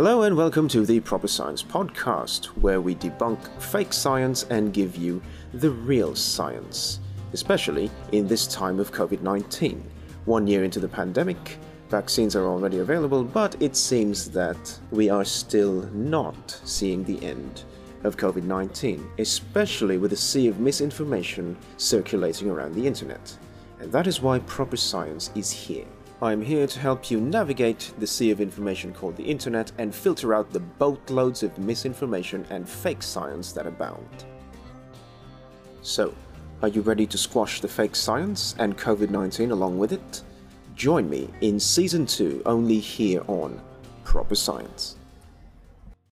[0.00, 4.96] Hello and welcome to the Proper Science Podcast, where we debunk fake science and give
[4.96, 5.20] you
[5.52, 7.00] the real science,
[7.34, 9.84] especially in this time of COVID 19.
[10.24, 11.58] One year into the pandemic,
[11.90, 17.64] vaccines are already available, but it seems that we are still not seeing the end
[18.02, 23.36] of COVID 19, especially with a sea of misinformation circulating around the internet.
[23.80, 25.84] And that is why Proper Science is here.
[26.22, 30.34] I'm here to help you navigate the sea of information called the internet and filter
[30.34, 34.26] out the boatloads of misinformation and fake science that abound.
[35.80, 36.14] So,
[36.60, 40.22] are you ready to squash the fake science and COVID 19 along with it?
[40.76, 43.58] Join me in Season 2 only here on
[44.04, 44.96] Proper Science.